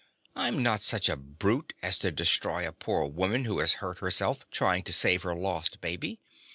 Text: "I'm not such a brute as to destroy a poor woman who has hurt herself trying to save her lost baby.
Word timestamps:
"I'm 0.35 0.63
not 0.63 0.81
such 0.81 1.09
a 1.09 1.15
brute 1.15 1.75
as 1.83 1.99
to 1.99 2.09
destroy 2.09 2.67
a 2.67 2.71
poor 2.71 3.05
woman 3.05 3.45
who 3.45 3.59
has 3.59 3.73
hurt 3.73 3.99
herself 3.99 4.49
trying 4.49 4.81
to 4.85 4.93
save 4.93 5.21
her 5.21 5.35
lost 5.35 5.79
baby. 5.79 6.19